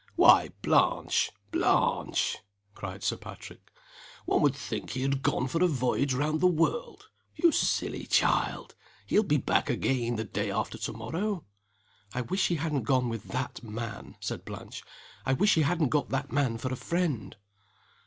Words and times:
"Why, 0.15 0.49
Blanche! 0.63 1.29
Blanche!" 1.51 2.39
cried 2.73 3.03
Sir 3.03 3.17
Patrick, 3.17 3.69
"one 4.25 4.41
would 4.41 4.55
think 4.55 4.89
he 4.89 5.03
had 5.03 5.21
gone 5.21 5.47
for 5.47 5.63
a 5.63 5.67
voyage 5.67 6.15
round 6.15 6.41
the 6.41 6.47
world. 6.47 7.11
You 7.35 7.51
silly 7.51 8.07
child! 8.07 8.73
he 9.05 9.15
will 9.15 9.23
be 9.25 9.37
back 9.37 9.69
again 9.69 10.15
the 10.15 10.23
day 10.23 10.49
after 10.49 10.79
to 10.79 10.93
morrow." 10.93 11.45
"I 12.15 12.21
wish 12.21 12.47
he 12.47 12.55
hadn't 12.55 12.81
gone 12.85 13.09
with 13.09 13.25
that 13.25 13.61
man!" 13.61 14.15
said 14.19 14.43
Blanche. 14.43 14.81
"I 15.23 15.33
wish 15.33 15.53
he 15.53 15.61
hadn't 15.61 15.89
got 15.89 16.09
that 16.09 16.31
man 16.31 16.57
for 16.57 16.73
a 16.73 16.75
friend!" 16.75 17.35